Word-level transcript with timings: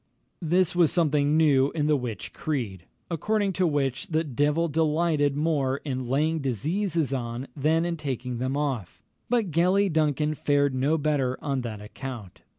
This 0.41 0.75
was 0.75 0.91
something 0.91 1.37
new 1.37 1.69
in 1.73 1.85
the 1.85 1.95
witch 1.95 2.33
creed, 2.33 2.85
according 3.11 3.53
to 3.53 3.67
which, 3.67 4.07
the 4.07 4.23
devil 4.23 4.67
delighted 4.67 5.37
more 5.37 5.77
in 5.85 6.07
laying 6.07 6.39
diseases 6.39 7.13
on 7.13 7.47
than 7.55 7.85
in 7.85 7.97
taking 7.97 8.39
them 8.39 8.57
off; 8.57 9.03
but 9.29 9.51
Gellie 9.51 9.93
Duncan 9.93 10.33
fared 10.33 10.73
no 10.73 10.97
better 10.97 11.37
on 11.39 11.61
that 11.61 11.81
account. 11.81 12.41